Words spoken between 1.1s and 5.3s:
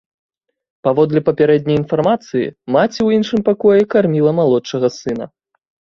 папярэдняй інфармацыі, маці ў іншым пакоі карміла малодшага сына.